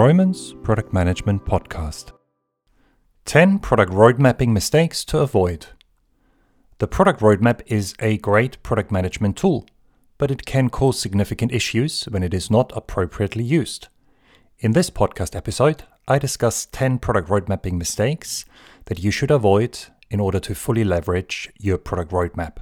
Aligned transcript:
Roman's 0.00 0.54
Product 0.62 0.94
Management 0.94 1.44
Podcast. 1.44 2.12
10 3.26 3.58
Product 3.58 3.92
Roadmapping 3.92 4.48
Mistakes 4.48 5.04
to 5.04 5.18
Avoid. 5.18 5.66
The 6.78 6.86
product 6.86 7.20
roadmap 7.20 7.60
is 7.66 7.94
a 8.00 8.16
great 8.16 8.62
product 8.62 8.90
management 8.90 9.36
tool, 9.36 9.66
but 10.16 10.30
it 10.30 10.46
can 10.46 10.70
cause 10.70 10.98
significant 10.98 11.52
issues 11.52 12.04
when 12.04 12.22
it 12.22 12.32
is 12.32 12.50
not 12.50 12.72
appropriately 12.74 13.44
used. 13.44 13.88
In 14.60 14.72
this 14.72 14.88
podcast 14.88 15.36
episode, 15.36 15.82
I 16.08 16.18
discuss 16.18 16.64
10 16.64 16.98
product 17.00 17.28
roadmapping 17.28 17.74
mistakes 17.74 18.46
that 18.86 19.00
you 19.00 19.10
should 19.10 19.30
avoid 19.30 19.80
in 20.08 20.18
order 20.18 20.40
to 20.40 20.54
fully 20.54 20.82
leverage 20.82 21.52
your 21.58 21.76
product 21.76 22.10
roadmap. 22.10 22.56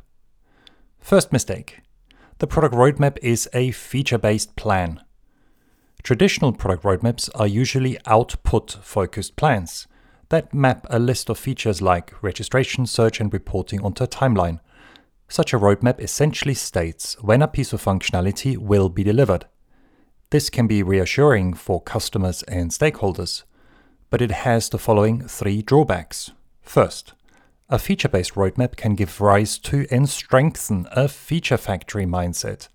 First 0.98 1.32
mistake 1.32 1.82
the 2.38 2.48
product 2.48 2.74
roadmap 2.74 3.16
is 3.22 3.48
a 3.54 3.70
feature 3.70 4.18
based 4.18 4.56
plan. 4.56 5.02
Traditional 6.02 6.52
product 6.52 6.84
roadmaps 6.84 7.28
are 7.34 7.46
usually 7.46 7.98
output 8.06 8.78
focused 8.82 9.36
plans 9.36 9.86
that 10.30 10.54
map 10.54 10.86
a 10.90 10.98
list 10.98 11.28
of 11.28 11.38
features 11.38 11.80
like 11.80 12.22
registration, 12.22 12.86
search, 12.86 13.20
and 13.20 13.32
reporting 13.32 13.80
onto 13.82 14.04
a 14.04 14.08
timeline. 14.08 14.60
Such 15.28 15.52
a 15.52 15.58
roadmap 15.58 16.00
essentially 16.00 16.54
states 16.54 17.16
when 17.20 17.42
a 17.42 17.48
piece 17.48 17.72
of 17.72 17.84
functionality 17.84 18.56
will 18.56 18.88
be 18.88 19.02
delivered. 19.02 19.46
This 20.30 20.50
can 20.50 20.66
be 20.66 20.82
reassuring 20.82 21.54
for 21.54 21.80
customers 21.82 22.42
and 22.44 22.70
stakeholders, 22.70 23.44
but 24.10 24.22
it 24.22 24.30
has 24.30 24.68
the 24.68 24.78
following 24.78 25.26
three 25.26 25.62
drawbacks. 25.62 26.30
First, 26.60 27.14
a 27.70 27.78
feature 27.78 28.08
based 28.08 28.34
roadmap 28.34 28.76
can 28.76 28.94
give 28.94 29.20
rise 29.20 29.58
to 29.58 29.86
and 29.90 30.08
strengthen 30.08 30.86
a 30.92 31.08
feature 31.08 31.58
factory 31.58 32.06
mindset, 32.06 32.68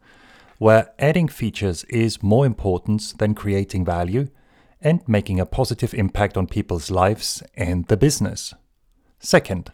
where 0.64 0.94
adding 0.98 1.28
features 1.28 1.84
is 1.90 2.24
more 2.24 2.46
important 2.46 3.18
than 3.18 3.36
creating 3.36 3.84
value 3.84 4.30
and 4.80 5.06
making 5.06 5.38
a 5.38 5.46
positive 5.46 5.94
impact 5.94 6.38
on 6.38 6.48
people's 6.48 6.90
lives 6.90 7.44
and 7.56 7.86
the 7.88 7.98
business. 7.98 8.54
Second, 9.20 9.74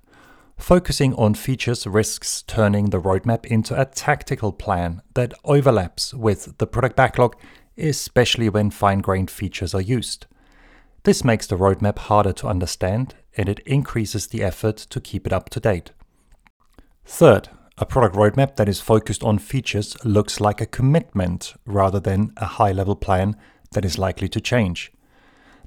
focusing 0.58 1.14
on 1.14 1.36
features 1.36 1.86
risks 1.86 2.42
turning 2.42 2.90
the 2.90 3.00
roadmap 3.00 3.46
into 3.46 3.80
a 3.80 3.86
tactical 3.86 4.52
plan 4.52 5.04
that 5.14 5.32
overlaps 5.44 6.12
with 6.12 6.58
the 6.58 6.66
product 6.66 6.96
backlog, 6.96 7.36
especially 7.78 8.50
when 8.50 8.72
fine 8.72 8.98
grained 8.98 9.30
features 9.30 9.76
are 9.76 9.82
used. 9.82 10.26
This 11.04 11.24
makes 11.24 11.46
the 11.46 11.56
roadmap 11.56 12.00
harder 12.00 12.34
to 12.34 12.48
understand 12.48 13.14
and 13.38 13.48
it 13.48 13.60
increases 13.60 14.26
the 14.26 14.42
effort 14.42 14.78
to 14.78 15.00
keep 15.00 15.28
it 15.28 15.34
up 15.34 15.52
to 15.52 15.60
date. 15.60 15.92
Third, 17.06 17.50
a 17.80 17.86
product 17.86 18.14
roadmap 18.14 18.58
that 18.58 18.68
is 18.68 18.82
focused 18.82 19.24
on 19.24 19.40
features 19.40 19.96
looks 20.04 20.42
like 20.42 20.60
a 20.60 20.66
commitment 20.66 21.54
rather 21.66 22.00
than 22.00 22.34
a 22.36 22.46
high 22.46 22.74
level 22.74 22.96
plan 22.96 23.38
that 23.72 23.86
is 23.86 23.98
likely 23.98 24.28
to 24.28 24.42
change. 24.42 24.92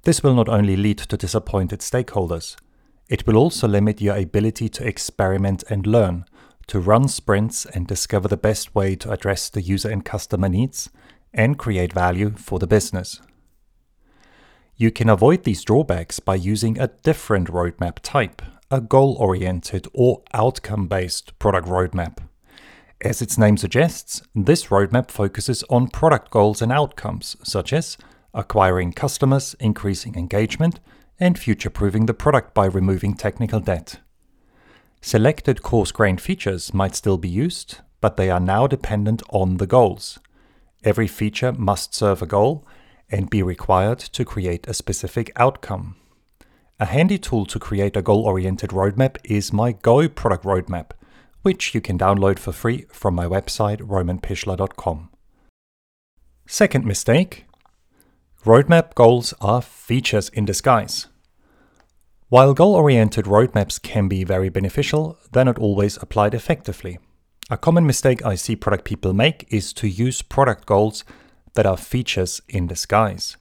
This 0.03 0.23
will 0.23 0.35
not 0.35 0.49
only 0.49 0.77
lead 0.77 0.99
to 0.99 1.17
disappointed 1.17 1.81
stakeholders, 1.81 2.57
it 3.09 3.27
will 3.27 3.39
also 3.39 3.67
limit 3.67 4.03
your 4.03 4.17
ability 4.17 4.69
to 4.69 4.87
experiment 4.87 5.65
and 5.71 5.87
learn, 5.87 6.27
to 6.67 6.81
run 6.81 7.09
sprints 7.09 7.65
and 7.67 7.87
discover 7.87 8.29
the 8.29 8.37
best 8.37 8.75
way 8.75 8.95
to 8.97 9.11
address 9.11 9.49
the 9.49 9.63
user 9.63 9.89
and 9.89 10.05
customer 10.05 10.51
needs, 10.51 10.91
and 11.33 11.59
create 11.59 11.95
value 11.95 12.33
for 12.37 12.59
the 12.59 12.67
business. 12.67 13.23
You 14.77 14.91
can 14.91 15.09
avoid 15.09 15.45
these 15.45 15.65
drawbacks 15.65 16.21
by 16.21 16.35
using 16.35 16.79
a 16.79 16.89
different 16.89 17.49
roadmap 17.49 18.01
type, 18.03 18.43
a 18.73 18.81
goal 18.81 19.17
oriented 19.21 19.87
or 19.93 20.23
outcome 20.33 20.89
based 20.89 21.39
product 21.39 21.69
roadmap. 21.69 22.17
As 23.03 23.21
its 23.21 23.37
name 23.37 23.59
suggests, 23.59 24.23
this 24.35 24.69
roadmap 24.69 25.11
focuses 25.11 25.63
on 25.65 25.89
product 25.89 26.31
goals 26.31 26.63
and 26.63 26.73
outcomes, 26.73 27.37
such 27.45 27.75
as 27.75 27.99
acquiring 28.33 28.95
customers, 28.95 29.55
increasing 29.61 30.15
engagement, 30.15 30.81
and 31.21 31.39
future 31.39 31.69
proofing 31.69 32.07
the 32.07 32.15
product 32.15 32.55
by 32.55 32.65
removing 32.65 33.13
technical 33.13 33.61
debt. 33.61 34.01
Selected 35.03 35.63
coarse 35.63 35.93
grained 35.93 36.23
features 36.23 36.73
might 36.73 36.95
still 36.95 37.19
be 37.19 37.29
used, 37.29 37.81
but 38.01 38.17
they 38.17 38.31
are 38.31 38.41
now 38.41 38.67
dependent 38.67 39.23
on 39.29 39.59
the 39.59 39.67
goals. 39.67 40.19
Every 40.83 41.07
feature 41.07 41.53
must 41.53 41.95
serve 41.95 42.23
a 42.23 42.27
goal 42.27 42.67
and 43.11 43.29
be 43.29 43.43
required 43.43 43.99
to 43.99 44.25
create 44.25 44.67
a 44.67 44.73
specific 44.73 45.31
outcome. 45.37 45.97
A 46.83 46.87
handy 46.87 47.17
tool 47.17 47.47
to 47.47 47.61
create 47.61 47.97
a 47.97 48.03
goal 48.03 48.25
oriented 48.25 48.71
roadmap 48.71 49.17
is 49.23 49.53
my 49.53 49.71
Go 49.71 50.09
product 50.09 50.43
roadmap, 50.43 50.91
which 51.43 51.77
you 51.77 51.81
can 51.81 51.97
download 51.97 52.41
for 52.41 52.51
free 52.51 52.87
from 52.91 53.15
my 53.15 53.25
website 53.25 53.81
romanpichler.com. 53.83 55.09
Second 56.49 56.85
mistake 56.85 57.45
Roadmap 58.45 58.97
goals 58.97 59.33
are 59.41 59.63
features 59.63 60.29
in 60.31 60.45
disguise. 60.45 61.07
While 62.31 62.53
goal 62.53 62.75
oriented 62.75 63.27
roadmaps 63.27 63.81
can 63.81 64.09
be 64.09 64.25
very 64.25 64.49
beneficial, 64.49 65.17
they're 65.31 65.45
not 65.45 65.61
always 65.61 65.97
applied 65.99 66.35
effectively. 66.35 66.99
A 67.49 67.57
common 67.57 67.87
mistake 67.87 68.27
I 68.27 68.35
see 68.35 68.57
product 68.57 68.85
people 68.85 69.13
make 69.13 69.47
is 69.51 69.73
to 69.75 69.87
use 69.87 70.21
product 70.21 70.67
goals 70.67 71.05
that 71.55 71.65
are 71.65 71.77
features 71.77 72.43
in 72.49 72.67
disguise. 72.67 73.37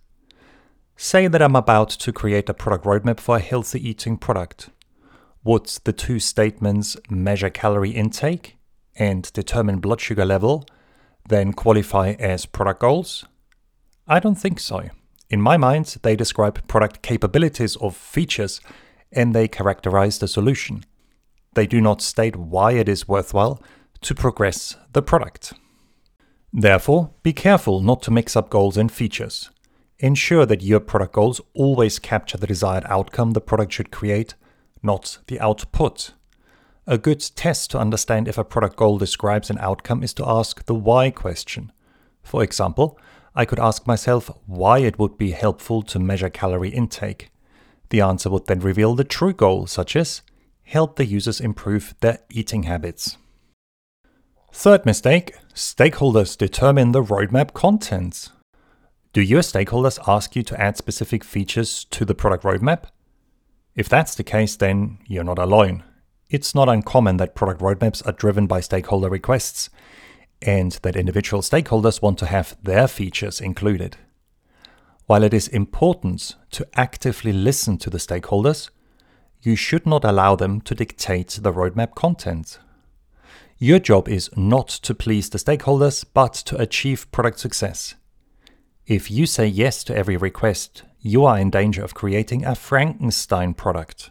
Say 0.95 1.27
that 1.27 1.41
I'm 1.41 1.55
about 1.55 1.89
to 1.89 2.13
create 2.13 2.49
a 2.49 2.53
product 2.53 2.85
roadmap 2.85 3.19
for 3.19 3.37
a 3.37 3.39
healthy 3.39 3.87
eating 3.87 4.17
product. 4.17 4.69
Would 5.43 5.65
the 5.83 5.93
two 5.93 6.19
statements 6.19 6.95
measure 7.09 7.49
calorie 7.49 7.91
intake 7.91 8.57
and 8.95 9.31
determine 9.33 9.79
blood 9.79 9.99
sugar 9.99 10.25
level 10.25 10.65
then 11.27 11.53
qualify 11.53 12.15
as 12.19 12.45
product 12.45 12.81
goals? 12.81 13.25
I 14.07 14.19
don't 14.19 14.35
think 14.35 14.59
so. 14.59 14.89
In 15.29 15.41
my 15.41 15.57
mind, 15.57 15.97
they 16.03 16.15
describe 16.15 16.67
product 16.67 17.01
capabilities 17.01 17.75
of 17.77 17.95
features 17.95 18.59
and 19.11 19.33
they 19.33 19.47
characterize 19.47 20.19
the 20.19 20.27
solution. 20.27 20.83
They 21.53 21.67
do 21.67 21.81
not 21.81 22.01
state 22.01 22.35
why 22.35 22.73
it 22.73 22.87
is 22.87 23.07
worthwhile 23.07 23.61
to 24.01 24.15
progress 24.15 24.75
the 24.93 25.01
product. 25.01 25.53
Therefore, 26.53 27.11
be 27.23 27.33
careful 27.33 27.81
not 27.81 28.01
to 28.03 28.11
mix 28.11 28.35
up 28.35 28.49
goals 28.49 28.77
and 28.77 28.91
features. 28.91 29.49
Ensure 30.03 30.47
that 30.47 30.63
your 30.63 30.79
product 30.79 31.13
goals 31.13 31.39
always 31.53 31.99
capture 31.99 32.37
the 32.37 32.47
desired 32.47 32.83
outcome 32.87 33.31
the 33.31 33.39
product 33.39 33.71
should 33.71 33.91
create, 33.91 34.33
not 34.81 35.19
the 35.27 35.39
output. 35.39 36.13
A 36.87 36.97
good 36.97 37.19
test 37.35 37.69
to 37.69 37.77
understand 37.77 38.27
if 38.27 38.35
a 38.35 38.43
product 38.43 38.77
goal 38.77 38.97
describes 38.97 39.51
an 39.51 39.59
outcome 39.59 40.01
is 40.01 40.11
to 40.15 40.27
ask 40.27 40.65
the 40.65 40.73
why 40.73 41.11
question. 41.11 41.71
For 42.23 42.41
example, 42.41 42.97
I 43.35 43.45
could 43.45 43.59
ask 43.59 43.85
myself 43.85 44.31
why 44.47 44.79
it 44.79 44.97
would 44.97 45.19
be 45.19 45.31
helpful 45.31 45.83
to 45.83 45.99
measure 45.99 46.31
calorie 46.31 46.69
intake. 46.69 47.29
The 47.89 48.01
answer 48.01 48.31
would 48.31 48.47
then 48.47 48.59
reveal 48.59 48.95
the 48.95 49.03
true 49.03 49.33
goal, 49.33 49.67
such 49.67 49.95
as 49.95 50.23
help 50.63 50.95
the 50.95 51.05
users 51.05 51.39
improve 51.39 51.93
their 51.99 52.21
eating 52.31 52.63
habits. 52.63 53.17
Third 54.51 54.83
mistake 54.83 55.35
stakeholders 55.53 56.35
determine 56.35 56.91
the 56.91 57.03
roadmap 57.03 57.53
contents. 57.53 58.31
Do 59.13 59.21
your 59.21 59.41
stakeholders 59.41 59.99
ask 60.07 60.37
you 60.37 60.43
to 60.43 60.61
add 60.61 60.77
specific 60.77 61.25
features 61.25 61.83
to 61.85 62.05
the 62.05 62.15
product 62.15 62.45
roadmap? 62.45 62.85
If 63.75 63.89
that's 63.89 64.15
the 64.15 64.23
case, 64.23 64.55
then 64.55 64.99
you're 65.05 65.25
not 65.25 65.37
alone. 65.37 65.83
It's 66.29 66.55
not 66.55 66.69
uncommon 66.69 67.17
that 67.17 67.35
product 67.35 67.59
roadmaps 67.59 68.07
are 68.07 68.13
driven 68.13 68.47
by 68.47 68.61
stakeholder 68.61 69.09
requests 69.09 69.69
and 70.41 70.71
that 70.83 70.95
individual 70.95 71.41
stakeholders 71.41 72.01
want 72.01 72.19
to 72.19 72.25
have 72.25 72.55
their 72.63 72.87
features 72.87 73.41
included. 73.41 73.97
While 75.07 75.23
it 75.23 75.33
is 75.33 75.49
important 75.49 76.37
to 76.51 76.65
actively 76.75 77.33
listen 77.33 77.77
to 77.79 77.89
the 77.89 77.97
stakeholders, 77.97 78.69
you 79.41 79.57
should 79.57 79.85
not 79.85 80.05
allow 80.05 80.37
them 80.37 80.61
to 80.61 80.73
dictate 80.73 81.37
the 81.41 81.51
roadmap 81.51 81.95
content. 81.95 82.59
Your 83.57 83.79
job 83.79 84.07
is 84.07 84.29
not 84.37 84.69
to 84.69 84.95
please 84.95 85.29
the 85.29 85.37
stakeholders, 85.37 86.05
but 86.13 86.33
to 86.33 86.55
achieve 86.55 87.11
product 87.11 87.39
success. 87.39 87.95
If 88.87 89.11
you 89.11 89.27
say 89.27 89.45
yes 89.45 89.83
to 89.85 89.95
every 89.95 90.17
request, 90.17 90.83
you 90.99 91.23
are 91.23 91.37
in 91.37 91.51
danger 91.51 91.83
of 91.83 91.93
creating 91.93 92.43
a 92.43 92.55
Frankenstein 92.55 93.53
product. 93.53 94.09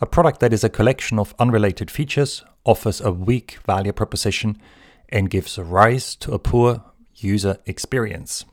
A 0.00 0.06
product 0.06 0.40
that 0.40 0.52
is 0.52 0.64
a 0.64 0.68
collection 0.68 1.20
of 1.20 1.34
unrelated 1.38 1.88
features, 1.88 2.44
offers 2.64 3.00
a 3.00 3.12
weak 3.12 3.58
value 3.64 3.92
proposition, 3.92 4.60
and 5.08 5.30
gives 5.30 5.56
rise 5.56 6.16
to 6.16 6.32
a 6.32 6.40
poor 6.40 6.82
user 7.14 7.58
experience. 7.64 8.44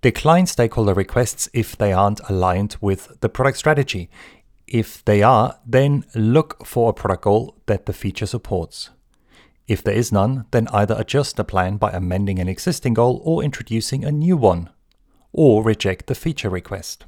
Decline 0.00 0.46
stakeholder 0.46 0.94
requests 0.94 1.48
if 1.52 1.76
they 1.76 1.92
aren't 1.92 2.20
aligned 2.28 2.76
with 2.80 3.20
the 3.20 3.28
product 3.28 3.58
strategy. 3.58 4.10
If 4.66 5.04
they 5.04 5.22
are, 5.22 5.60
then 5.64 6.04
look 6.16 6.66
for 6.66 6.90
a 6.90 6.94
product 6.94 7.22
goal 7.22 7.58
that 7.66 7.86
the 7.86 7.92
feature 7.92 8.26
supports. 8.26 8.90
If 9.68 9.82
there 9.82 9.94
is 9.94 10.12
none, 10.12 10.46
then 10.50 10.68
either 10.68 10.94
adjust 10.98 11.36
the 11.36 11.44
plan 11.44 11.76
by 11.76 11.90
amending 11.90 12.38
an 12.38 12.48
existing 12.48 12.94
goal 12.94 13.20
or 13.24 13.42
introducing 13.42 14.04
a 14.04 14.12
new 14.12 14.36
one, 14.36 14.70
or 15.32 15.62
reject 15.62 16.06
the 16.06 16.14
feature 16.14 16.50
request. 16.50 17.04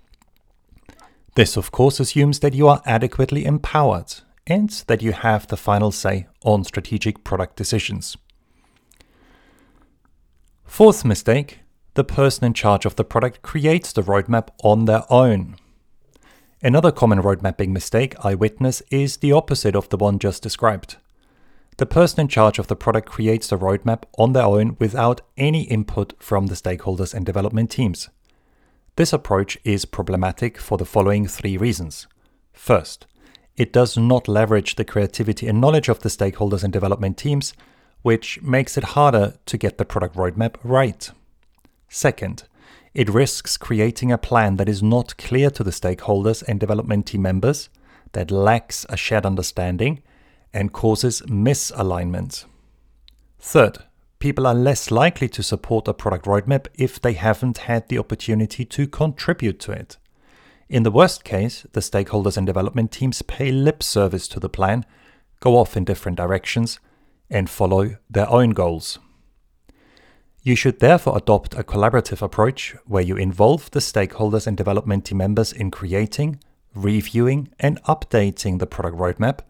This, 1.34 1.56
of 1.56 1.72
course, 1.72 1.98
assumes 1.98 2.38
that 2.40 2.54
you 2.54 2.68
are 2.68 2.82
adequately 2.86 3.44
empowered 3.44 4.14
and 4.46 4.70
that 4.86 5.02
you 5.02 5.12
have 5.12 5.48
the 5.48 5.56
final 5.56 5.90
say 5.90 6.26
on 6.44 6.64
strategic 6.64 7.24
product 7.24 7.56
decisions. 7.56 8.16
Fourth 10.64 11.04
mistake 11.04 11.60
the 11.94 12.04
person 12.04 12.44
in 12.44 12.54
charge 12.54 12.84
of 12.84 12.96
the 12.96 13.04
product 13.04 13.42
creates 13.42 13.92
the 13.92 14.02
roadmap 14.02 14.48
on 14.62 14.84
their 14.84 15.04
own. 15.10 15.56
Another 16.60 16.90
common 16.90 17.20
road 17.20 17.40
mapping 17.42 17.72
mistake 17.72 18.14
I 18.24 18.34
witness 18.34 18.82
is 18.90 19.18
the 19.18 19.32
opposite 19.32 19.76
of 19.76 19.88
the 19.90 19.96
one 19.96 20.18
just 20.18 20.42
described. 20.42 20.96
The 21.76 21.86
person 21.86 22.20
in 22.20 22.28
charge 22.28 22.60
of 22.60 22.68
the 22.68 22.76
product 22.76 23.08
creates 23.08 23.48
the 23.48 23.58
roadmap 23.58 24.04
on 24.16 24.32
their 24.32 24.44
own 24.44 24.76
without 24.78 25.22
any 25.36 25.62
input 25.62 26.14
from 26.20 26.46
the 26.46 26.54
stakeholders 26.54 27.12
and 27.12 27.26
development 27.26 27.70
teams. 27.70 28.10
This 28.96 29.12
approach 29.12 29.58
is 29.64 29.84
problematic 29.84 30.56
for 30.56 30.78
the 30.78 30.84
following 30.84 31.26
three 31.26 31.56
reasons. 31.56 32.06
First, 32.52 33.06
it 33.56 33.72
does 33.72 33.96
not 33.96 34.28
leverage 34.28 34.76
the 34.76 34.84
creativity 34.84 35.48
and 35.48 35.60
knowledge 35.60 35.88
of 35.88 36.00
the 36.00 36.08
stakeholders 36.08 36.62
and 36.62 36.72
development 36.72 37.16
teams, 37.16 37.54
which 38.02 38.40
makes 38.42 38.76
it 38.76 38.84
harder 38.84 39.34
to 39.46 39.58
get 39.58 39.78
the 39.78 39.84
product 39.84 40.14
roadmap 40.14 40.56
right. 40.62 41.10
Second, 41.88 42.44
it 42.94 43.08
risks 43.08 43.56
creating 43.56 44.12
a 44.12 44.18
plan 44.18 44.56
that 44.56 44.68
is 44.68 44.80
not 44.80 45.16
clear 45.16 45.50
to 45.50 45.64
the 45.64 45.72
stakeholders 45.72 46.44
and 46.46 46.60
development 46.60 47.06
team 47.06 47.22
members, 47.22 47.68
that 48.12 48.30
lacks 48.30 48.86
a 48.88 48.96
shared 48.96 49.26
understanding, 49.26 50.00
and 50.54 50.72
causes 50.72 51.20
misalignment. 51.22 52.44
Third, 53.38 53.78
people 54.20 54.46
are 54.46 54.54
less 54.54 54.90
likely 54.90 55.28
to 55.28 55.42
support 55.42 55.88
a 55.88 55.92
product 55.92 56.24
roadmap 56.24 56.68
if 56.74 56.98
they 56.98 57.12
haven't 57.12 57.58
had 57.58 57.88
the 57.88 57.98
opportunity 57.98 58.64
to 58.64 58.86
contribute 58.86 59.60
to 59.60 59.72
it. 59.72 59.98
In 60.68 60.84
the 60.84 60.90
worst 60.90 61.24
case, 61.24 61.66
the 61.72 61.80
stakeholders 61.80 62.38
and 62.38 62.46
development 62.46 62.90
teams 62.92 63.20
pay 63.20 63.52
lip 63.52 63.82
service 63.82 64.26
to 64.28 64.40
the 64.40 64.48
plan, 64.48 64.86
go 65.40 65.58
off 65.58 65.76
in 65.76 65.84
different 65.84 66.16
directions, 66.16 66.78
and 67.28 67.50
follow 67.50 67.96
their 68.08 68.30
own 68.30 68.50
goals. 68.50 68.98
You 70.42 70.56
should 70.56 70.80
therefore 70.80 71.16
adopt 71.16 71.54
a 71.54 71.64
collaborative 71.64 72.22
approach 72.22 72.76
where 72.86 73.02
you 73.02 73.16
involve 73.16 73.70
the 73.70 73.80
stakeholders 73.80 74.46
and 74.46 74.56
development 74.56 75.06
team 75.06 75.18
members 75.18 75.52
in 75.52 75.70
creating, 75.70 76.40
reviewing, 76.74 77.48
and 77.58 77.82
updating 77.84 78.58
the 78.58 78.66
product 78.66 78.96
roadmap 78.96 79.40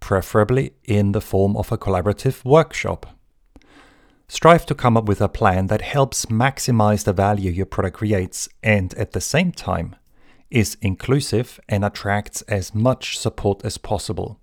preferably 0.00 0.72
in 0.84 1.12
the 1.12 1.20
form 1.20 1.56
of 1.56 1.70
a 1.70 1.78
collaborative 1.78 2.44
workshop. 2.44 3.06
Strive 4.28 4.64
to 4.66 4.74
come 4.74 4.96
up 4.96 5.06
with 5.06 5.20
a 5.20 5.28
plan 5.28 5.66
that 5.66 5.82
helps 5.82 6.26
maximize 6.26 7.04
the 7.04 7.12
value 7.12 7.50
your 7.50 7.66
product 7.66 7.96
creates 7.96 8.48
and 8.62 8.94
at 8.94 9.12
the 9.12 9.20
same 9.20 9.52
time 9.52 9.96
is 10.50 10.76
inclusive 10.80 11.60
and 11.68 11.84
attracts 11.84 12.42
as 12.42 12.74
much 12.74 13.18
support 13.18 13.64
as 13.64 13.78
possible. 13.78 14.40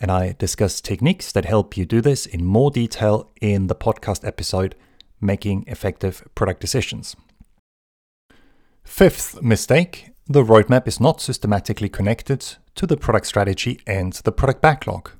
And 0.00 0.10
I 0.10 0.36
discuss 0.38 0.80
techniques 0.80 1.32
that 1.32 1.44
help 1.44 1.76
you 1.76 1.84
do 1.84 2.00
this 2.00 2.24
in 2.26 2.44
more 2.44 2.70
detail 2.70 3.30
in 3.40 3.66
the 3.66 3.74
podcast 3.74 4.26
episode, 4.26 4.76
Making 5.20 5.64
Effective 5.66 6.26
Product 6.36 6.60
Decisions. 6.60 7.16
Fifth 8.84 9.42
mistake 9.42 10.10
the 10.30 10.44
roadmap 10.44 10.86
is 10.86 11.00
not 11.00 11.22
systematically 11.22 11.88
connected 11.88 12.56
to 12.74 12.86
the 12.86 12.98
product 12.98 13.26
strategy 13.26 13.80
and 13.86 14.12
the 14.24 14.32
product 14.32 14.60
backlog. 14.60 15.10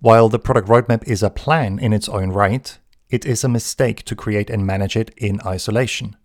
While 0.00 0.30
the 0.30 0.38
product 0.38 0.68
roadmap 0.68 1.06
is 1.06 1.22
a 1.22 1.28
plan 1.28 1.78
in 1.78 1.92
its 1.92 2.08
own 2.08 2.30
right, 2.30 2.78
it 3.10 3.26
is 3.26 3.44
a 3.44 3.48
mistake 3.48 4.04
to 4.04 4.16
create 4.16 4.48
and 4.48 4.66
manage 4.66 4.96
it 4.96 5.10
in 5.18 5.40
isolation. 5.44 6.16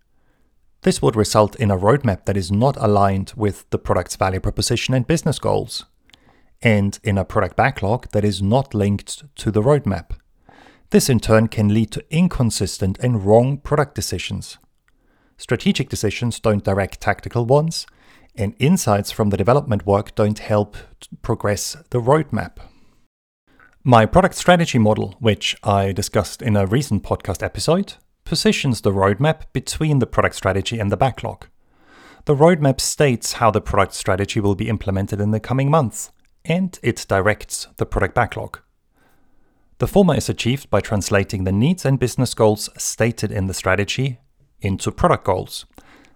This 0.83 1.01
would 1.01 1.17
result 1.17 1.57
in 1.57 1.69
a 1.69 1.77
roadmap 1.77 2.25
that 2.25 2.37
is 2.37 2.49
not 2.51 2.77
aligned 2.77 3.33
with 3.35 3.69
the 3.71 3.77
product's 3.77 4.15
value 4.15 4.39
proposition 4.39 4.93
and 4.93 5.05
business 5.05 5.37
goals, 5.37 5.85
and 6.61 6.97
in 7.03 7.17
a 7.17 7.25
product 7.25 7.57
backlog 7.57 8.09
that 8.11 8.23
is 8.23 8.41
not 8.41 8.73
linked 8.73 9.23
to 9.35 9.51
the 9.51 9.61
roadmap. 9.61 10.11
This 10.91 11.09
in 11.09 11.19
turn 11.19 11.49
can 11.49 11.73
lead 11.73 11.91
to 11.91 12.05
inconsistent 12.09 12.97
and 12.99 13.25
wrong 13.25 13.57
product 13.57 13.95
decisions. 13.95 14.59
Strategic 15.43 15.89
decisions 15.89 16.39
don't 16.39 16.63
direct 16.63 17.01
tactical 17.01 17.45
ones, 17.45 17.85
and 18.33 18.55
insights 18.59 19.11
from 19.11 19.29
the 19.29 19.35
development 19.35 19.85
work 19.85 20.15
don't 20.15 20.39
help 20.39 20.77
progress 21.21 21.75
the 21.89 21.99
roadmap. 21.99 22.59
My 23.83 24.05
product 24.05 24.35
strategy 24.35 24.79
model, 24.79 25.17
which 25.19 25.57
I 25.61 25.91
discussed 25.91 26.41
in 26.41 26.55
a 26.55 26.65
recent 26.65 27.03
podcast 27.03 27.43
episode, 27.43 27.95
positions 28.23 28.79
the 28.79 28.93
roadmap 28.93 29.41
between 29.51 29.99
the 29.99 30.07
product 30.07 30.35
strategy 30.35 30.79
and 30.79 30.89
the 30.89 30.95
backlog. 30.95 31.47
The 32.23 32.37
roadmap 32.37 32.79
states 32.79 33.33
how 33.33 33.51
the 33.51 33.59
product 33.59 33.95
strategy 33.95 34.39
will 34.39 34.55
be 34.55 34.69
implemented 34.69 35.19
in 35.19 35.31
the 35.31 35.41
coming 35.41 35.69
months, 35.69 36.13
and 36.45 36.79
it 36.81 37.05
directs 37.09 37.67
the 37.75 37.85
product 37.85 38.15
backlog. 38.15 38.59
The 39.79 39.87
former 39.87 40.15
is 40.15 40.29
achieved 40.29 40.69
by 40.69 40.79
translating 40.79 41.43
the 41.43 41.51
needs 41.51 41.83
and 41.83 41.99
business 41.99 42.33
goals 42.33 42.69
stated 42.77 43.29
in 43.29 43.47
the 43.47 43.53
strategy 43.53 44.19
into 44.63 44.91
product 44.91 45.25
goals. 45.25 45.65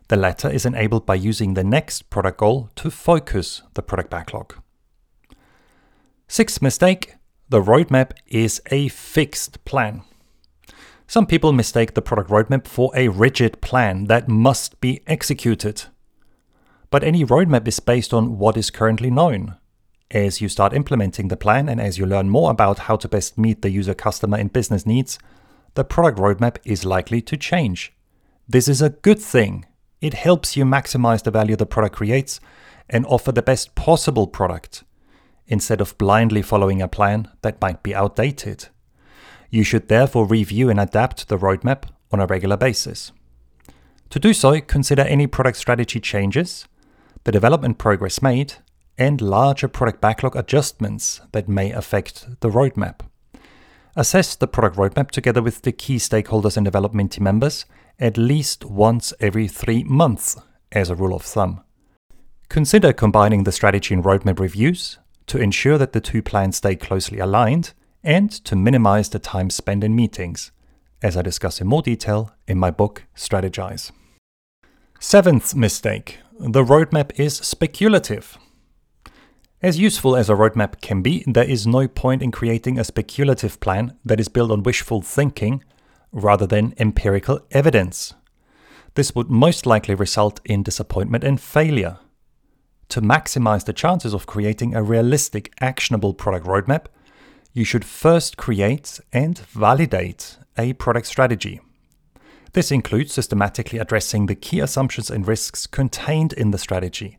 The 0.07 0.15
latter 0.15 0.49
is 0.49 0.65
enabled 0.65 1.05
by 1.05 1.15
using 1.15 1.53
the 1.53 1.63
next 1.63 2.09
product 2.09 2.39
goal 2.39 2.69
to 2.75 2.89
focus 2.89 3.61
the 3.73 3.81
product 3.81 4.09
backlog. 4.09 4.55
Sixth 6.27 6.61
mistake 6.61 7.15
the 7.49 7.61
roadmap 7.61 8.11
is 8.27 8.61
a 8.71 8.89
fixed 8.89 9.63
plan. 9.63 10.01
Some 11.07 11.25
people 11.25 11.53
mistake 11.53 11.94
the 11.94 12.01
product 12.01 12.29
roadmap 12.29 12.67
for 12.67 12.91
a 12.94 13.07
rigid 13.07 13.61
plan 13.61 14.05
that 14.05 14.27
must 14.27 14.81
be 14.81 15.01
executed. 15.07 15.85
But 16.89 17.03
any 17.03 17.23
roadmap 17.23 17.65
is 17.67 17.79
based 17.79 18.13
on 18.13 18.38
what 18.38 18.57
is 18.57 18.69
currently 18.69 19.09
known. 19.09 19.55
As 20.11 20.41
you 20.41 20.49
start 20.49 20.73
implementing 20.73 21.29
the 21.29 21.38
plan 21.38 21.69
and 21.69 21.79
as 21.79 21.97
you 21.97 22.05
learn 22.05 22.29
more 22.29 22.51
about 22.51 22.79
how 22.79 22.97
to 22.97 23.07
best 23.07 23.38
meet 23.38 23.61
the 23.61 23.69
user, 23.69 23.94
customer, 23.94 24.38
and 24.38 24.51
business 24.51 24.85
needs, 24.85 25.17
the 25.75 25.85
product 25.85 26.17
roadmap 26.17 26.57
is 26.65 26.83
likely 26.83 27.21
to 27.21 27.38
change. 27.38 27.94
This 28.49 28.69
is 28.69 28.81
a 28.81 28.91
good 28.91 29.19
thing. 29.19 29.65
It 29.99 30.13
helps 30.13 30.55
you 30.55 30.63
maximize 30.63 31.21
the 31.21 31.31
value 31.31 31.57
the 31.57 31.65
product 31.65 31.97
creates 31.97 32.39
and 32.89 33.05
offer 33.05 33.33
the 33.33 33.41
best 33.41 33.75
possible 33.75 34.25
product 34.25 34.85
instead 35.47 35.81
of 35.81 35.97
blindly 35.97 36.41
following 36.41 36.81
a 36.81 36.88
plan 36.88 37.29
that 37.41 37.59
might 37.59 37.83
be 37.83 37.94
outdated. 37.94 38.69
You 39.49 39.65
should 39.65 39.89
therefore 39.89 40.25
review 40.25 40.69
and 40.69 40.79
adapt 40.79 41.27
the 41.27 41.38
roadmap 41.38 41.89
on 42.09 42.21
a 42.21 42.25
regular 42.25 42.55
basis. 42.55 43.11
To 44.11 44.19
do 44.19 44.33
so, 44.33 44.61
consider 44.61 45.01
any 45.01 45.27
product 45.27 45.57
strategy 45.57 45.99
changes, 45.99 46.69
the 47.25 47.33
development 47.33 47.77
progress 47.77 48.21
made, 48.21 48.53
and 48.97 49.19
larger 49.19 49.67
product 49.67 49.99
backlog 49.99 50.38
adjustments 50.38 51.19
that 51.33 51.49
may 51.49 51.71
affect 51.71 52.39
the 52.39 52.49
roadmap. 52.49 53.01
Assess 53.99 54.35
the 54.35 54.47
product 54.47 54.77
roadmap 54.77 55.09
together 55.09 55.42
with 55.42 55.63
the 55.63 55.71
key 55.71 55.95
stakeholders 55.95 56.56
and 56.56 56.63
development 56.63 57.13
team 57.13 57.23
members 57.23 57.66
at 57.99 58.16
least 58.16 58.63
once 58.63 59.11
every 59.19 59.47
three 59.47 59.83
months, 59.85 60.37
as 60.71 60.92
a 60.92 60.95
rule 60.95 61.16
of 61.16 61.23
thumb. 61.23 61.63
Consider 62.47 62.94
combining 62.94 63.44
the 63.44 63.51
strategy 63.51 63.95
and 63.95 64.04
roadmap 64.04 64.39
reviews 64.39 64.99
to 65.25 65.39
ensure 65.39 65.80
that 65.80 65.94
the 65.94 65.99
two 65.99 66.21
plans 66.21 66.57
stay 66.57 66.75
closely 66.75 67.18
aligned 67.18 67.73
and 68.04 68.30
to 68.31 68.56
minimize 68.56 69.09
the 69.09 69.18
time 69.18 69.49
spent 69.49 69.83
in 69.83 69.95
meetings, 69.95 70.51
as 71.01 71.18
I 71.18 71.23
discuss 71.23 71.59
in 71.59 71.66
more 71.66 71.81
detail 71.81 72.31
in 72.47 72.59
my 72.59 72.69
book 72.69 73.06
Strategize. 73.16 73.92
Seventh 74.99 75.56
mistake 75.56 76.19
the 76.39 76.63
roadmap 76.63 77.19
is 77.19 77.35
speculative. 77.35 78.37
As 79.59 79.80
useful 79.80 80.16
as 80.16 80.30
a 80.30 80.33
roadmap 80.35 80.81
can 80.81 81.02
be, 81.02 81.23
there 81.26 81.49
is 81.49 81.66
no 81.66 81.87
point 81.87 82.21
in 82.21 82.31
creating 82.31 82.78
a 82.78 82.83
speculative 82.83 83.59
plan 83.59 83.97
that 84.06 84.19
is 84.19 84.28
built 84.28 84.52
on 84.52 84.61
wishful 84.61 85.02
thinking 85.02 85.64
rather 86.11 86.45
than 86.45 86.76
empirical 86.78 87.40
evidence. 87.49 88.14
This 88.94 89.16
would 89.16 89.31
most 89.31 89.66
likely 89.66 89.95
result 89.95 90.40
in 90.45 90.61
disappointment 90.61 91.23
and 91.23 91.42
failure. 91.42 91.97
To 92.90 93.02
maximize 93.02 93.66
the 93.66 93.73
chances 93.73 94.14
of 94.14 94.28
creating 94.28 94.76
a 94.76 94.83
realistic, 94.83 95.52
actionable 95.59 96.14
product 96.14 96.45
roadmap, 96.45 96.85
you 97.52 97.64
should 97.64 97.83
first 97.83 98.37
create 98.37 98.99
and 99.11 99.40
validate 99.40 100.37
a 100.56 100.73
product 100.73 101.07
strategy. 101.07 101.59
This 102.54 102.71
includes 102.71 103.11
systematically 103.11 103.80
addressing 103.80 104.28
the 104.28 104.35
key 104.35 104.59
assumptions 104.59 105.09
and 105.09 105.28
risks 105.28 105.66
contained 105.66 106.33
in 106.33 106.52
the 106.52 106.59
strategy 106.59 107.18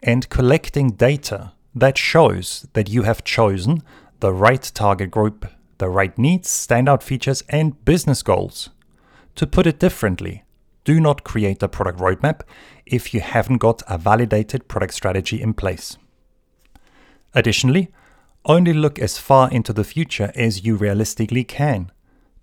and 0.00 0.28
collecting 0.28 0.90
data 0.90 1.52
that 1.74 1.96
shows 1.96 2.66
that 2.72 2.88
you 2.88 3.02
have 3.02 3.24
chosen 3.24 3.82
the 4.20 4.32
right 4.32 4.70
target 4.74 5.10
group 5.10 5.46
the 5.82 5.88
right 5.88 6.16
needs, 6.16 6.48
standout 6.48 7.02
features, 7.02 7.42
and 7.48 7.84
business 7.84 8.22
goals. 8.22 8.70
To 9.34 9.48
put 9.48 9.66
it 9.66 9.80
differently, 9.80 10.44
do 10.84 11.00
not 11.00 11.24
create 11.24 11.60
a 11.60 11.68
product 11.68 11.98
roadmap 11.98 12.42
if 12.86 13.12
you 13.12 13.20
haven't 13.20 13.58
got 13.58 13.82
a 13.88 13.98
validated 13.98 14.68
product 14.68 14.94
strategy 14.94 15.42
in 15.42 15.54
place. 15.54 15.98
Additionally, 17.34 17.88
only 18.44 18.72
look 18.72 19.00
as 19.00 19.18
far 19.18 19.50
into 19.50 19.72
the 19.72 19.82
future 19.82 20.30
as 20.36 20.64
you 20.64 20.76
realistically 20.76 21.42
can. 21.42 21.90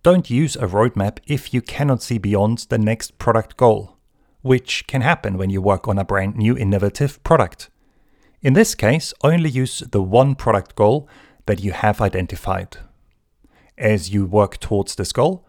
Don't 0.03 0.29
use 0.29 0.57
a 0.57 0.67
roadmap 0.67 1.19
if 1.25 1.53
you 1.53 1.61
cannot 1.61 2.01
see 2.01 2.17
beyond 2.17 2.65
the 2.67 2.77
next 2.77 3.17
product 3.19 3.55
goal, 3.55 3.95
which 4.41 4.85
can 4.85 4.99
happen 4.99 5.37
when 5.37 5.49
you 5.49 5.61
work 5.61 5.87
on 5.87 5.97
a 5.97 6.03
brand 6.03 6.35
new 6.35 6.57
innovative 6.57 7.23
product. 7.23 7.69
In 8.41 8.53
this 8.53 8.75
case, 8.75 9.13
only 9.23 9.49
use 9.49 9.79
the 9.79 10.01
one 10.01 10.35
product 10.35 10.75
goal 10.75 11.09
that 11.45 11.61
you 11.63 11.71
have 11.71 11.99
identified 11.99 12.77
as 13.79 14.13
you 14.13 14.25
work 14.25 14.59
towards 14.59 14.95
this 14.95 15.11
goal, 15.11 15.45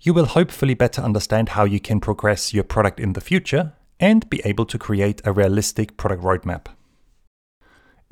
you 0.00 0.12
will 0.12 0.26
hopefully 0.26 0.74
better 0.74 1.02
understand 1.02 1.50
how 1.50 1.64
you 1.64 1.78
can 1.78 2.00
progress 2.00 2.52
your 2.52 2.64
product 2.64 2.98
in 2.98 3.12
the 3.12 3.20
future 3.20 3.72
and 4.00 4.28
be 4.28 4.40
able 4.44 4.66
to 4.66 4.78
create 4.78 5.20
a 5.24 5.32
realistic 5.32 5.96
product 5.96 6.22
roadmap. 6.22 6.66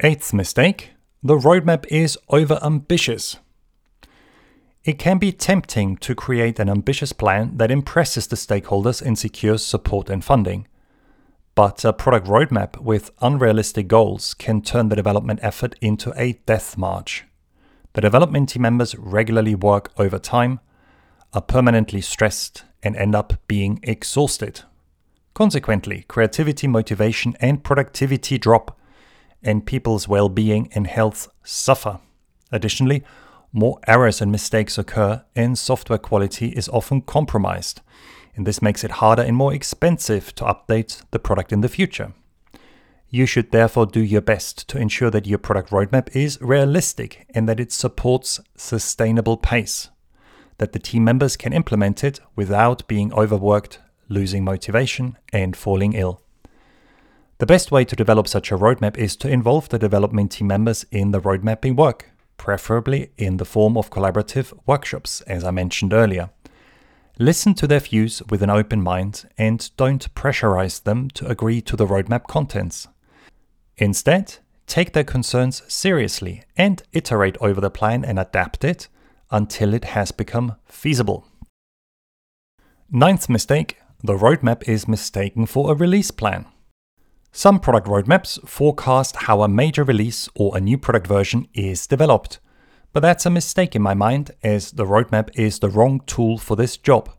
Eighth 0.00 0.32
mistake 0.32 0.90
the 1.24 1.36
roadmap 1.36 1.86
is 1.86 2.18
over 2.28 2.58
ambitious. 2.62 3.36
It 4.84 4.98
can 4.98 5.18
be 5.18 5.30
tempting 5.30 5.96
to 5.98 6.16
create 6.16 6.58
an 6.58 6.68
ambitious 6.68 7.12
plan 7.12 7.56
that 7.58 7.70
impresses 7.70 8.26
the 8.26 8.34
stakeholders 8.34 9.00
and 9.00 9.16
secures 9.16 9.64
support 9.64 10.10
and 10.10 10.24
funding. 10.24 10.66
But 11.54 11.84
a 11.84 11.92
product 11.92 12.26
roadmap 12.26 12.80
with 12.80 13.10
unrealistic 13.20 13.86
goals 13.86 14.32
can 14.32 14.62
turn 14.62 14.88
the 14.88 14.96
development 14.96 15.40
effort 15.42 15.74
into 15.82 16.12
a 16.16 16.40
death 16.46 16.78
march. 16.78 17.24
The 17.92 18.00
development 18.00 18.48
team 18.48 18.62
members 18.62 18.94
regularly 18.94 19.54
work 19.54 19.92
overtime, 19.98 20.60
are 21.34 21.42
permanently 21.42 22.00
stressed, 22.00 22.64
and 22.82 22.96
end 22.96 23.14
up 23.14 23.34
being 23.48 23.80
exhausted. 23.82 24.62
Consequently, 25.34 26.04
creativity, 26.08 26.66
motivation, 26.66 27.34
and 27.40 27.62
productivity 27.62 28.38
drop, 28.38 28.78
and 29.42 29.66
people's 29.66 30.08
well 30.08 30.28
being 30.30 30.70
and 30.74 30.86
health 30.86 31.28
suffer. 31.42 32.00
Additionally, 32.50 33.02
more 33.52 33.78
errors 33.86 34.22
and 34.22 34.32
mistakes 34.32 34.78
occur, 34.78 35.24
and 35.36 35.58
software 35.58 35.98
quality 35.98 36.48
is 36.48 36.68
often 36.70 37.02
compromised. 37.02 37.82
And 38.34 38.46
this 38.46 38.62
makes 38.62 38.82
it 38.84 38.92
harder 38.92 39.22
and 39.22 39.36
more 39.36 39.52
expensive 39.52 40.34
to 40.36 40.44
update 40.44 41.02
the 41.10 41.18
product 41.18 41.52
in 41.52 41.60
the 41.60 41.68
future. 41.68 42.12
You 43.10 43.26
should 43.26 43.52
therefore 43.52 43.86
do 43.86 44.00
your 44.00 44.22
best 44.22 44.68
to 44.68 44.78
ensure 44.78 45.10
that 45.10 45.26
your 45.26 45.38
product 45.38 45.70
roadmap 45.70 46.14
is 46.16 46.40
realistic 46.40 47.26
and 47.34 47.46
that 47.48 47.60
it 47.60 47.70
supports 47.70 48.40
sustainable 48.56 49.36
pace, 49.36 49.90
that 50.56 50.72
the 50.72 50.78
team 50.78 51.04
members 51.04 51.36
can 51.36 51.52
implement 51.52 52.02
it 52.02 52.20
without 52.34 52.88
being 52.88 53.12
overworked, 53.12 53.80
losing 54.08 54.44
motivation, 54.44 55.18
and 55.30 55.54
falling 55.56 55.92
ill. 55.92 56.22
The 57.36 57.46
best 57.46 57.70
way 57.70 57.84
to 57.84 57.96
develop 57.96 58.28
such 58.28 58.50
a 58.50 58.56
roadmap 58.56 58.96
is 58.96 59.14
to 59.16 59.28
involve 59.28 59.68
the 59.68 59.78
development 59.78 60.32
team 60.32 60.46
members 60.46 60.86
in 60.90 61.10
the 61.10 61.20
roadmapping 61.20 61.76
work 61.76 62.12
preferably 62.42 63.12
in 63.16 63.36
the 63.36 63.44
form 63.44 63.76
of 63.76 63.88
collaborative 63.88 64.52
workshops, 64.66 65.20
as 65.22 65.44
I 65.44 65.52
mentioned 65.52 65.92
earlier. 65.92 66.30
Listen 67.22 67.54
to 67.54 67.68
their 67.68 67.78
views 67.78 68.20
with 68.30 68.42
an 68.42 68.50
open 68.50 68.82
mind 68.82 69.28
and 69.38 69.70
don't 69.76 70.12
pressurize 70.12 70.82
them 70.82 71.08
to 71.10 71.24
agree 71.28 71.60
to 71.60 71.76
the 71.76 71.86
roadmap 71.86 72.26
contents. 72.26 72.88
Instead, 73.76 74.38
take 74.66 74.92
their 74.92 75.04
concerns 75.04 75.62
seriously 75.72 76.42
and 76.56 76.82
iterate 76.92 77.36
over 77.40 77.60
the 77.60 77.70
plan 77.70 78.04
and 78.04 78.18
adapt 78.18 78.64
it 78.64 78.88
until 79.30 79.72
it 79.72 79.84
has 79.84 80.10
become 80.10 80.56
feasible. 80.64 81.24
Ninth 82.90 83.28
mistake 83.28 83.76
the 84.02 84.18
roadmap 84.18 84.68
is 84.68 84.88
mistaken 84.88 85.46
for 85.46 85.70
a 85.70 85.76
release 85.76 86.10
plan. 86.10 86.46
Some 87.30 87.60
product 87.60 87.86
roadmaps 87.86 88.44
forecast 88.48 89.14
how 89.14 89.42
a 89.42 89.48
major 89.48 89.84
release 89.84 90.28
or 90.34 90.56
a 90.56 90.60
new 90.60 90.76
product 90.76 91.06
version 91.06 91.46
is 91.54 91.86
developed. 91.86 92.40
But 92.92 93.00
that's 93.00 93.26
a 93.26 93.30
mistake 93.30 93.74
in 93.74 93.82
my 93.82 93.94
mind, 93.94 94.32
as 94.42 94.72
the 94.72 94.84
roadmap 94.84 95.30
is 95.34 95.58
the 95.58 95.70
wrong 95.70 96.00
tool 96.06 96.38
for 96.38 96.56
this 96.56 96.76
job. 96.76 97.10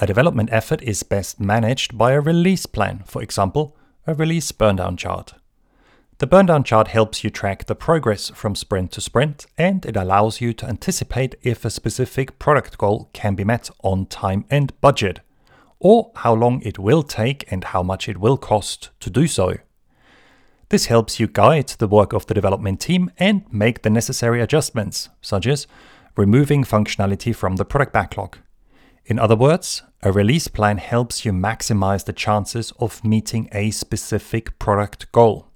A 0.00 0.06
development 0.06 0.50
effort 0.52 0.82
is 0.82 1.02
best 1.02 1.40
managed 1.40 1.96
by 1.96 2.12
a 2.12 2.20
release 2.20 2.66
plan, 2.66 3.02
for 3.06 3.22
example, 3.22 3.76
a 4.06 4.14
release 4.14 4.50
burndown 4.52 4.96
chart. 4.96 5.34
The 6.18 6.26
burndown 6.26 6.64
chart 6.64 6.88
helps 6.88 7.22
you 7.22 7.30
track 7.30 7.66
the 7.66 7.76
progress 7.76 8.30
from 8.30 8.56
sprint 8.56 8.90
to 8.92 9.00
sprint, 9.00 9.46
and 9.56 9.86
it 9.86 9.96
allows 9.96 10.40
you 10.40 10.52
to 10.54 10.66
anticipate 10.66 11.36
if 11.42 11.64
a 11.64 11.70
specific 11.70 12.38
product 12.40 12.76
goal 12.76 13.08
can 13.12 13.36
be 13.36 13.44
met 13.44 13.70
on 13.84 14.06
time 14.06 14.44
and 14.50 14.78
budget 14.80 15.20
or 15.78 16.10
how 16.16 16.34
long 16.34 16.60
it 16.62 16.78
will 16.78 17.02
take 17.02 17.50
and 17.52 17.64
how 17.64 17.82
much 17.82 18.08
it 18.08 18.18
will 18.18 18.36
cost 18.36 18.90
to 19.00 19.10
do 19.10 19.26
so. 19.26 19.54
This 20.70 20.86
helps 20.86 21.18
you 21.18 21.26
guide 21.26 21.68
the 21.68 21.88
work 21.88 22.12
of 22.12 22.26
the 22.26 22.34
development 22.34 22.80
team 22.80 23.10
and 23.18 23.44
make 23.50 23.82
the 23.82 23.90
necessary 23.90 24.42
adjustments, 24.42 25.08
such 25.22 25.46
as 25.46 25.66
removing 26.16 26.62
functionality 26.62 27.34
from 27.34 27.56
the 27.56 27.64
product 27.64 27.92
backlog. 27.92 28.36
In 29.06 29.18
other 29.18 29.36
words, 29.36 29.82
a 30.02 30.12
release 30.12 30.46
plan 30.48 30.76
helps 30.76 31.24
you 31.24 31.32
maximize 31.32 32.04
the 32.04 32.12
chances 32.12 32.72
of 32.78 33.02
meeting 33.02 33.48
a 33.52 33.70
specific 33.70 34.58
product 34.58 35.10
goal. 35.12 35.46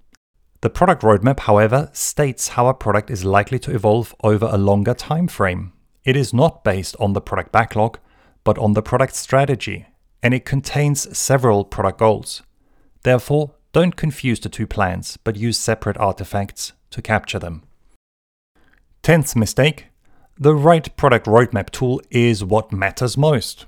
The 0.62 0.70
product 0.70 1.02
roadmap, 1.02 1.40
however, 1.40 1.90
states 1.92 2.48
how 2.48 2.68
a 2.68 2.74
product 2.74 3.10
is 3.10 3.24
likely 3.24 3.58
to 3.60 3.74
evolve 3.74 4.14
over 4.24 4.48
a 4.50 4.56
longer 4.56 4.94
time 4.94 5.28
frame. 5.28 5.72
It 6.04 6.16
is 6.16 6.32
not 6.32 6.64
based 6.64 6.96
on 6.98 7.12
the 7.12 7.20
product 7.20 7.52
backlog, 7.52 7.98
but 8.44 8.58
on 8.58 8.72
the 8.72 8.82
product 8.82 9.14
strategy, 9.14 9.86
and 10.22 10.32
it 10.32 10.46
contains 10.46 11.16
several 11.16 11.64
product 11.64 11.98
goals. 11.98 12.42
Therefore, 13.02 13.54
don't 13.72 13.96
confuse 13.96 14.40
the 14.40 14.48
two 14.48 14.66
plans, 14.66 15.16
but 15.24 15.36
use 15.36 15.58
separate 15.58 15.96
artifacts 15.96 16.72
to 16.90 17.02
capture 17.02 17.38
them. 17.38 17.62
Tenth 19.02 19.34
mistake 19.34 19.86
the 20.38 20.54
right 20.54 20.96
product 20.96 21.26
roadmap 21.26 21.70
tool 21.70 22.00
is 22.10 22.42
what 22.42 22.72
matters 22.72 23.16
most. 23.16 23.66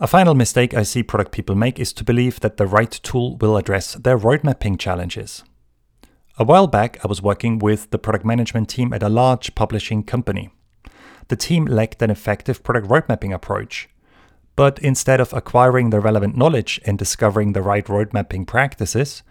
A 0.00 0.06
final 0.06 0.34
mistake 0.34 0.74
I 0.74 0.82
see 0.82 1.02
product 1.02 1.30
people 1.30 1.54
make 1.54 1.78
is 1.78 1.92
to 1.94 2.04
believe 2.04 2.40
that 2.40 2.56
the 2.56 2.66
right 2.66 2.90
tool 2.90 3.36
will 3.36 3.56
address 3.56 3.94
their 3.94 4.18
roadmapping 4.18 4.78
challenges. 4.78 5.44
A 6.38 6.44
while 6.44 6.66
back, 6.66 6.98
I 7.04 7.08
was 7.08 7.22
working 7.22 7.58
with 7.58 7.90
the 7.90 7.98
product 7.98 8.24
management 8.24 8.68
team 8.68 8.92
at 8.92 9.02
a 9.02 9.08
large 9.08 9.54
publishing 9.54 10.02
company. 10.02 10.50
The 11.28 11.36
team 11.36 11.64
lacked 11.64 12.02
an 12.02 12.10
effective 12.10 12.62
product 12.62 12.88
roadmapping 12.88 13.32
approach, 13.32 13.88
but 14.56 14.78
instead 14.78 15.20
of 15.20 15.32
acquiring 15.34 15.90
the 15.90 16.00
relevant 16.00 16.36
knowledge 16.36 16.80
and 16.86 16.98
discovering 16.98 17.52
the 17.52 17.62
right 17.62 17.88
road 17.88 18.12
mapping 18.12 18.46
practices, 18.46 19.22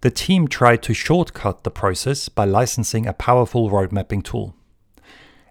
the 0.00 0.10
team 0.10 0.48
tried 0.48 0.82
to 0.82 0.92
shortcut 0.92 1.62
the 1.62 1.70
process 1.70 2.28
by 2.28 2.44
licensing 2.44 3.06
a 3.06 3.12
powerful 3.12 3.70
road 3.70 3.92
mapping 3.92 4.20
tool. 4.20 4.54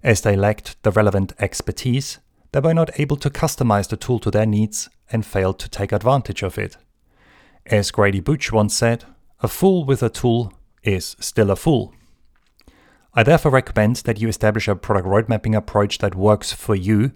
As 0.04 0.22
they 0.22 0.36
lacked 0.36 0.82
the 0.84 0.92
relevant 0.92 1.32
expertise, 1.40 2.20
they 2.52 2.60
were 2.60 2.74
not 2.74 3.00
able 3.00 3.16
to 3.18 3.30
customize 3.30 3.88
the 3.88 3.96
tool 3.96 4.20
to 4.20 4.32
their 4.32 4.46
needs 4.46 4.90
and 5.10 5.26
failed 5.26 5.58
to 5.60 5.70
take 5.70 5.94
advantage 5.94 6.44
of 6.44 6.58
it. 6.58 6.76
As 7.66 7.92
Grady 7.92 8.20
Booch 8.20 8.52
once 8.52 8.76
said, 8.76 9.06
a 9.42 9.48
fool 9.48 9.86
with 9.86 10.04
a 10.04 10.10
tool 10.10 10.52
is 10.84 11.16
still 11.20 11.50
a 11.50 11.56
fool. 11.56 11.94
I 13.14 13.24
therefore 13.24 13.52
recommend 13.52 13.98
that 13.98 14.20
you 14.20 14.28
establish 14.28 14.68
a 14.68 14.76
product 14.76 15.08
road 15.08 15.30
mapping 15.30 15.56
approach 15.56 16.00
that 16.00 16.16
works 16.16 16.52
for 16.52 16.76
you 16.76 17.12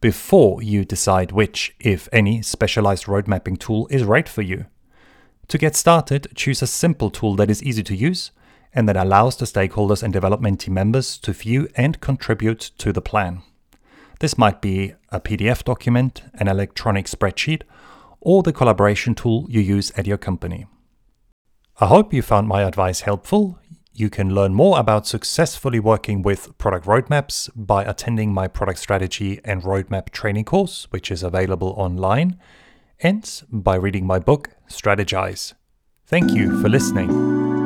before 0.00 0.62
you 0.62 0.84
decide 0.84 1.32
which, 1.32 1.74
if 1.80 2.08
any, 2.12 2.42
specialized 2.42 3.08
road 3.08 3.26
mapping 3.26 3.56
tool 3.56 3.86
is 3.90 4.04
right 4.04 4.28
for 4.28 4.42
you. 4.42 4.66
To 5.48 5.58
get 5.58 5.74
started, 5.74 6.28
choose 6.34 6.62
a 6.62 6.66
simple 6.66 7.10
tool 7.10 7.34
that 7.36 7.50
is 7.50 7.62
easy 7.62 7.82
to 7.84 7.96
use 7.96 8.30
and 8.74 8.88
that 8.88 8.96
allows 8.96 9.36
the 9.36 9.46
stakeholders 9.46 10.02
and 10.02 10.12
development 10.12 10.60
team 10.60 10.74
members 10.74 11.16
to 11.18 11.32
view 11.32 11.68
and 11.74 12.00
contribute 12.00 12.70
to 12.78 12.92
the 12.92 13.00
plan. 13.00 13.42
This 14.20 14.36
might 14.36 14.60
be 14.60 14.94
a 15.10 15.20
PDF 15.20 15.64
document, 15.64 16.22
an 16.34 16.48
electronic 16.48 17.06
spreadsheet, 17.06 17.62
or 18.20 18.42
the 18.42 18.52
collaboration 18.52 19.14
tool 19.14 19.46
you 19.48 19.60
use 19.60 19.90
at 19.92 20.06
your 20.06 20.18
company. 20.18 20.66
I 21.80 21.86
hope 21.86 22.12
you 22.12 22.22
found 22.22 22.48
my 22.48 22.62
advice 22.62 23.02
helpful. 23.02 23.58
You 23.98 24.10
can 24.10 24.32
learn 24.32 24.54
more 24.54 24.78
about 24.78 25.08
successfully 25.08 25.80
working 25.80 26.22
with 26.22 26.56
product 26.56 26.86
roadmaps 26.86 27.50
by 27.56 27.82
attending 27.82 28.32
my 28.32 28.46
product 28.46 28.78
strategy 28.78 29.40
and 29.44 29.64
roadmap 29.64 30.10
training 30.10 30.44
course, 30.44 30.86
which 30.90 31.10
is 31.10 31.24
available 31.24 31.74
online, 31.76 32.38
and 33.00 33.42
by 33.50 33.74
reading 33.74 34.06
my 34.06 34.20
book, 34.20 34.50
Strategize. 34.70 35.54
Thank 36.06 36.30
you 36.30 36.62
for 36.62 36.68
listening. 36.68 37.57